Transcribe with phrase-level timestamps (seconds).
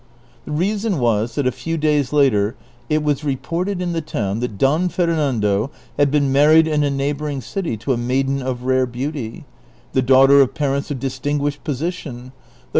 [0.45, 2.55] The reason was, that a few days later
[2.89, 7.39] it was reported in the town that \)o\\ Fernando had been married in a neighboring
[7.39, 9.45] city to a maiden of rare beauty,
[9.93, 12.59] the daughter of parents of distinguished position, though 234 DON QUIXOTE.